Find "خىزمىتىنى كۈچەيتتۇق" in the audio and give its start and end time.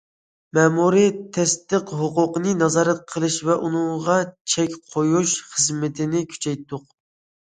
5.53-6.87